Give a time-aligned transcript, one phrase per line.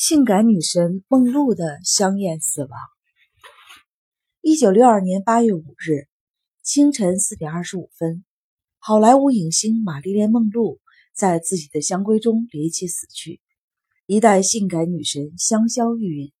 [0.00, 2.70] 性感女神梦露的香艳死亡。
[4.40, 6.08] 一九六二年八月五日
[6.62, 8.24] 清晨四点二十五分，
[8.78, 10.80] 好莱坞影星玛丽莲·梦露
[11.12, 13.42] 在自己的香闺中离奇死去，
[14.06, 16.32] 一代性感女神香消玉殒。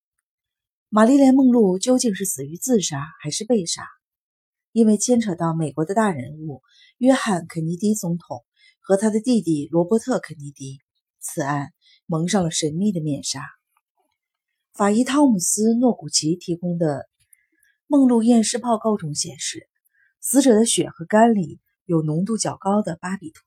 [0.88, 3.82] 玛丽莲·梦露究竟是死于自杀还是被杀？
[4.72, 6.62] 因为牵扯到美国的大人物
[6.96, 8.42] 约翰·肯尼迪总统
[8.80, 10.80] 和他的弟弟罗伯特·肯尼迪，
[11.20, 11.74] 此案。
[12.10, 13.40] 蒙上了神秘的面纱。
[14.74, 17.08] 法医汤姆斯·诺古奇提供的
[17.86, 19.68] 梦露验尸报告中显示，
[20.20, 23.44] 死者的血和肝里有浓度较高的巴比妥，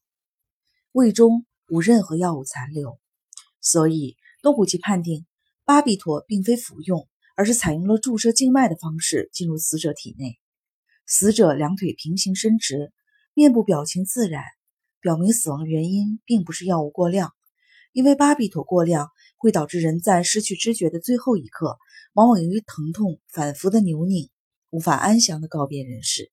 [0.94, 2.98] 胃中无任何药物残留，
[3.60, 5.26] 所以诺古奇判定
[5.66, 10.40] 巴比妥并非服用，而是采用了注射静脉的方式进入死者体内。
[11.06, 12.94] 死者两腿平行伸直，
[13.34, 14.42] 面部表情自然，
[15.02, 17.34] 表明死亡原因并不是药物过量。
[17.94, 21.78] 因为巴比妥过量会导致人在失去知觉的最后一刻，
[22.14, 24.30] 往往由于疼痛反复的扭拧，
[24.72, 26.32] 无法安详的告别人世。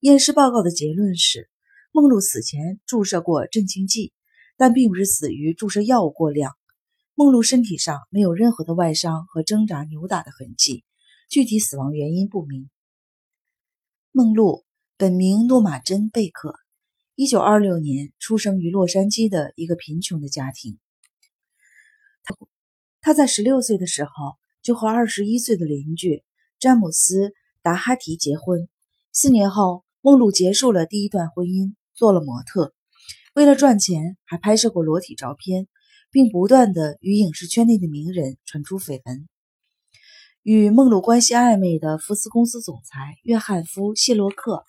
[0.00, 1.50] 验尸报告的结论是，
[1.92, 4.12] 梦露死前注射过镇静剂，
[4.56, 6.54] 但并不是死于注射药物过量。
[7.14, 10.84] 梦露身体上没有任何的外伤和挣扎扭打的痕迹，
[11.28, 12.70] 具体死亡原因不明。
[14.12, 14.64] 梦露
[14.96, 16.58] 本名诺玛珍·贝克。
[17.20, 20.78] 一九二六年出生于洛杉矶的一个贫穷的家庭。
[22.22, 22.36] 他
[23.00, 24.10] 他在十六岁的时候
[24.62, 26.22] 就和二十一岁的邻居
[26.60, 28.68] 詹姆斯·达哈提结婚。
[29.12, 32.72] 四年后，梦露结束了第一段婚姻，做了模特。
[33.34, 35.66] 为了赚钱，还拍摄过裸体照片，
[36.12, 39.28] 并不断的与影视圈内的名人传出绯闻。
[40.44, 44.62] 与梦露关系暧昧的福斯公司总裁约翰夫·谢洛克。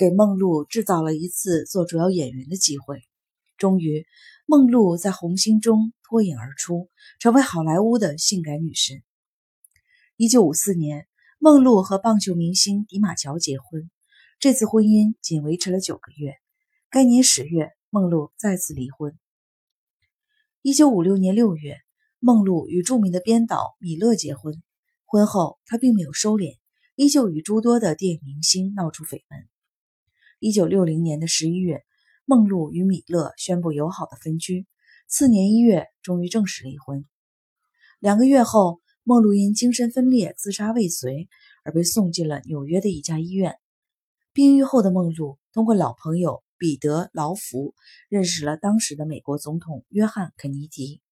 [0.00, 3.02] 给梦露制造了一次做主要演员的机会，
[3.58, 4.06] 终于，
[4.46, 9.02] 梦露在红星中脱颖而出，成为好莱坞的性感女神。
[10.16, 11.06] 一九五四年，
[11.38, 13.90] 梦露和棒球明星迪马乔结婚，
[14.38, 16.32] 这次婚姻仅维持了九个月。
[16.88, 19.14] 该年十月，梦露再次离婚。
[20.62, 21.76] 一九五六年六月，
[22.20, 24.62] 梦露与著名的编导米勒结婚，
[25.04, 26.56] 婚后她并没有收敛，
[26.94, 29.46] 依旧与诸多的电影明星闹出绯闻。
[30.42, 31.82] 一九六零年的十一月，
[32.24, 34.66] 梦露与米勒宣布友好的分居。
[35.06, 37.04] 次年一月，终于正式离婚。
[37.98, 41.28] 两个月后，梦露因精神分裂自杀未遂
[41.62, 43.58] 而被送进了纽约的一家医院。
[44.32, 47.74] 病愈后的梦露通过老朋友彼得·劳福
[48.08, 51.02] 认识了当时的美国总统约翰·肯尼迪，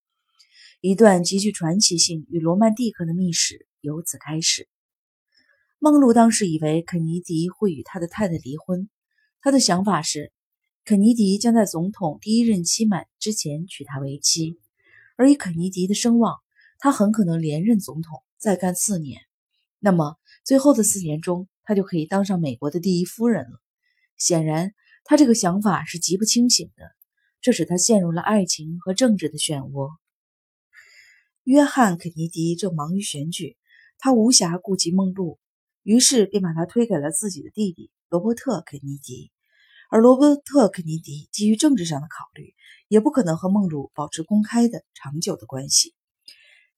[0.81, 4.67] 一段极具传奇性与罗曼蒂克的秘史由此开始。
[5.77, 8.89] 梦露当时以为肯尼迪会与他的太太离婚。
[9.41, 10.33] 他的想法是，
[10.83, 14.59] 肯尼迪将在总统第一任期满之前娶她为妻，
[15.15, 16.37] 而以肯尼迪的声望，
[16.77, 19.21] 他很可能连任总统，再干四年。
[19.79, 23.61] 那么，最后的四年中，他就可以当上美国的第一夫人了。
[24.17, 24.73] 显然，
[25.05, 26.91] 他这个想法是极不清醒的，
[27.39, 29.91] 这使他陷入了爱情和政治的漩涡。
[31.45, 33.55] 约翰·肯尼迪正忙于选举，
[33.97, 35.39] 他无暇顾及梦露，
[35.83, 37.89] 于是便把他推给了自己的弟弟。
[38.09, 39.31] 罗伯特·肯尼迪，
[39.91, 42.55] 而罗伯特·肯尼迪基于政治上的考虑，
[42.87, 45.93] 也不可能和梦露保持公开的长久的关系。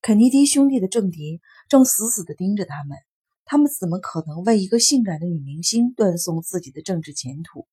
[0.01, 1.39] 肯尼迪兄弟的政敌
[1.69, 2.97] 正死死地盯着他们，
[3.45, 7.65] 他们怎么可能为一个性感的女明星断送自己的政治前途？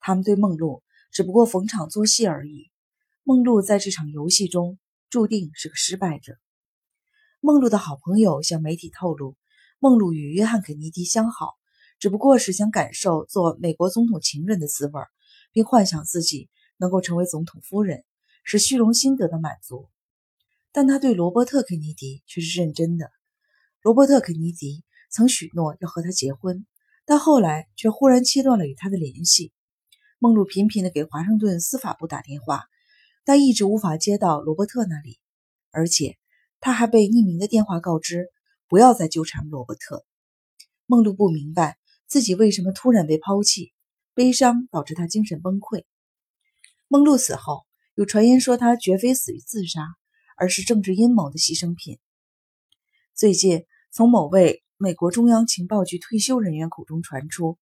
[0.00, 2.72] 他们对梦露只不过逢场作戏而已。
[3.22, 4.80] 梦露在这场游戏中
[5.10, 6.34] 注定是个失败者。
[7.38, 9.36] 梦露的好朋友向媒体透露，
[9.78, 11.59] 梦露与约翰·肯尼迪相好。
[12.00, 15.02] 只不过是想感受做美国总统情人的滋味，
[15.52, 18.04] 并幻想自己能够成为总统夫人，
[18.42, 19.86] 使虚荣心得到满足。
[20.72, 23.10] 但他对罗伯特·肯尼迪却是认真的。
[23.82, 26.64] 罗伯特·肯尼迪曾许诺要和他结婚，
[27.04, 29.52] 但后来却忽然切断了与他的联系。
[30.18, 32.64] 梦露频频地给华盛顿司法部打电话，
[33.26, 35.18] 但一直无法接到罗伯特那里，
[35.70, 36.16] 而且
[36.60, 38.28] 他还被匿名的电话告知
[38.68, 40.06] 不要再纠缠罗伯特。
[40.86, 41.76] 梦露不明白。
[42.10, 43.72] 自己为什么突然被抛弃？
[44.14, 45.84] 悲伤导致他精神崩溃。
[46.88, 47.64] 梦露死后，
[47.94, 49.82] 有传言说他绝非死于自杀，
[50.36, 52.00] 而是政治阴谋的牺牲品。
[53.14, 57.58] 最近，从某位美国中央情报局退休人员口中传出，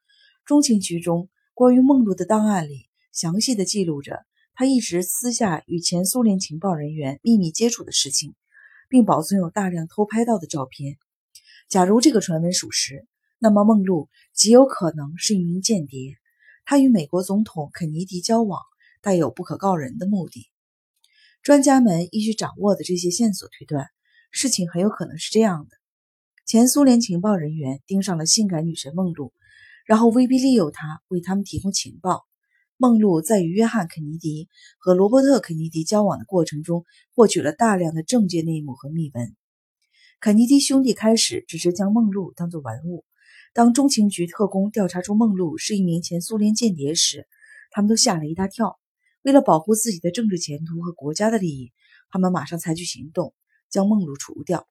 [0.46, 4.24] 中情局中关于梦露的档案里详细的记录着
[4.54, 8.34] 他一直私下与前苏联情报人员秘密接触的事情，
[8.88, 10.96] 并保存有大量偷拍到的照片。
[11.68, 13.06] 假如这个传闻属实，
[13.40, 16.16] 那么，梦露极有可能是一名间谍，
[16.64, 18.60] 她与美国总统肯尼迪交往，
[19.00, 20.48] 带有不可告人的目的。
[21.40, 23.86] 专家们依据掌握的这些线索推断，
[24.32, 25.76] 事情很有可能是这样的：
[26.46, 29.32] 前苏联情报人员盯上了性感女神梦露，
[29.86, 32.26] 然后威逼利诱她为他们提供情报。
[32.76, 34.48] 梦露在与约翰·肯尼迪
[34.78, 39.36] 和罗伯特·肯尼迪交往的过程中，获取了大量的政界内幕和秘闻。
[40.20, 43.04] 肯尼迪兄弟开始只是将梦露当作玩物。
[43.58, 47.26] 当中情局特工调查出梦露是一名前苏联间谍时，
[47.72, 48.78] 他们都吓了一大跳。
[49.22, 51.72] 为了保护自己的政治前途和国家的利益，
[52.08, 53.34] 他们马上采取行动，
[53.68, 54.68] 将梦露除掉。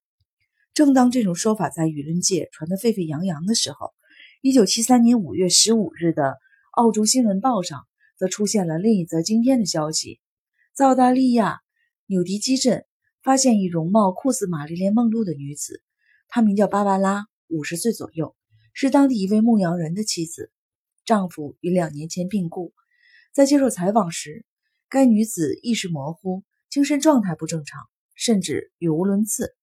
[0.73, 3.91] 正当这种说法在舆论界传得沸沸扬扬的时候
[4.43, 6.23] ，1973年5月15日的
[6.71, 7.85] 《澳洲新闻报》上
[8.17, 10.21] 则出现了另一则惊天的消息：
[10.73, 11.59] 在澳大利亚
[12.05, 12.85] 纽迪基镇
[13.21, 15.83] 发现一容貌酷似玛丽莲·梦露的女子，
[16.29, 18.36] 她名叫芭芭拉，五十岁左右。
[18.79, 20.51] 是当地一位牧羊人的妻子，
[21.03, 22.75] 丈夫于两年前病故。
[23.33, 24.45] 在接受采访时，
[24.87, 29.55] 该女子意识模糊，精神状态不正常，甚至语无伦次，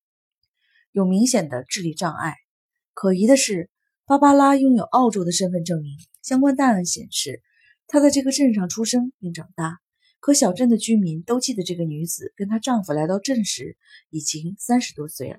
[0.91, 2.35] 有明显的智力障碍。
[2.93, 3.71] 可疑的是，
[4.05, 5.97] 芭芭拉拥有澳洲的身份证明。
[6.21, 7.41] 相关档案显示，
[7.87, 9.79] 她在这个镇上出生并长大。
[10.19, 13.77] 可小镇的居民都记得，这个女子跟她丈夫来到镇时
[14.11, 15.39] 已经三十多岁了。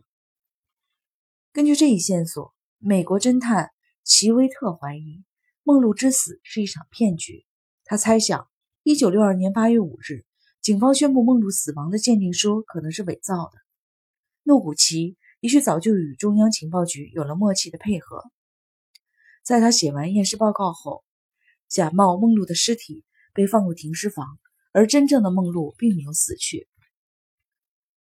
[1.51, 2.54] 根据这一线索。
[2.87, 3.71] 美国侦探
[4.03, 5.23] 齐威特怀疑
[5.63, 7.43] 梦露之死是一场骗局。
[7.83, 8.47] 他猜想
[8.83, 10.23] ，1962年8月5日，
[10.61, 13.57] 警方宣布梦露死亡的鉴定书可能是伪造的。
[14.43, 18.21] 诺古奇也许早就与中央情报局有了默契的配合。
[19.41, 21.03] 在他写完验尸报告后，
[21.67, 23.03] 假冒梦露的尸体
[23.33, 24.37] 被放入停尸房，
[24.73, 26.67] 而真正的梦露并没有死去，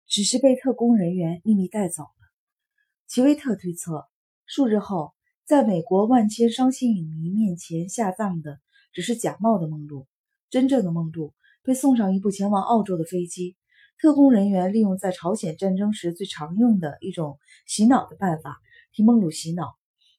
[0.06, 2.10] 只是被特工人员秘密带走了。
[3.08, 4.10] 齐威特推测。
[4.48, 5.14] 数日后，
[5.44, 8.60] 在美国万千伤心影迷面前下葬的
[8.94, 10.08] 只是假冒的梦露，
[10.52, 11.34] 真正的梦露
[11.64, 13.58] 被送上一部前往澳洲的飞机。
[13.98, 18.62] 特工人员利用在朝鲜战争时最常用的一种洗脑的办法
[18.94, 19.76] 替梦露洗脑，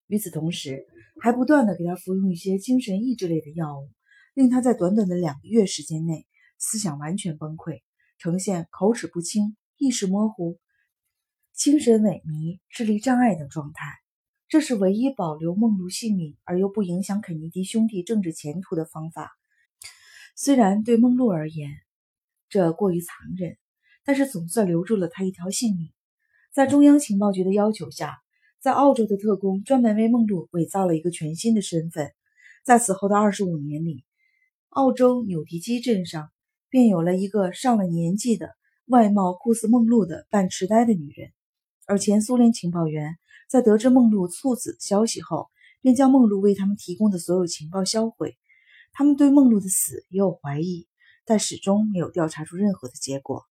[0.08, 0.86] 与此同时，
[1.20, 3.88] 还不断的给他服用一些精神抑制类的药物，
[4.34, 6.26] 令他在短短的两个月时间内
[6.58, 7.82] 思想完全崩溃，
[8.18, 10.58] 呈现口齿不清、意识模糊、
[11.52, 13.84] 精神萎靡、智力障碍等状态。
[14.48, 19.32] 这是唯一保留梦露性命而又不影响肯尼迪兄弟政治前途的方法。
[20.36, 21.70] 虽然对梦露而言，
[22.48, 23.56] 这过于残忍，
[24.04, 25.90] 但是总算留住了他一条性命。
[26.52, 28.18] 在中央情报局的要求下，
[28.60, 32.12] 在澳洲的特工专门为梦露伪造了一个全新的身份。
[32.64, 34.04] 在此后的二十五年里，
[34.68, 36.30] 澳洲纽迪基镇上
[36.70, 38.54] 便有了一个上了年纪的、
[38.86, 41.32] 外貌酷似梦露的半痴呆的女人，
[41.84, 43.16] 而前苏联情报员。
[43.48, 45.48] 在得知梦露猝死的消息后，
[45.80, 48.36] 便将梦露为他们提供的所有情报销毁。
[48.92, 50.88] 他们对梦露的死也有怀疑，
[51.24, 53.44] 但始终没有调查出任何的结果。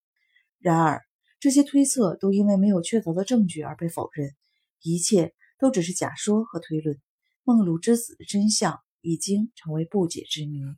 [0.58, 1.02] 然而，
[1.38, 4.34] 这些推测都因为没有确凿的证据而被否认，
[4.82, 7.00] 一切都只是假说和推论。
[7.44, 10.74] 梦露之死的真相已经成为不解之谜。